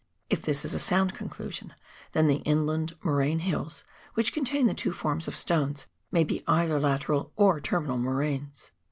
If 0.31 0.41
this 0.41 0.65
is 0.65 0.73
a 0.73 0.79
sound 0.79 1.13
conclusion, 1.13 1.75
then 2.13 2.27
the 2.27 2.37
inland 2.37 2.95
moraine 3.03 3.37
hills, 3.37 3.83
which 4.15 4.33
contain 4.33 4.65
the 4.65 4.73
two 4.73 4.91
forms 4.91 5.27
of 5.27 5.35
stones, 5.35 5.85
may 6.11 6.23
be 6.23 6.43
either 6.47 6.79
lateral 6.79 7.31
or 7.35 7.59
terminal 7.61 7.99
moraines. 7.99 8.71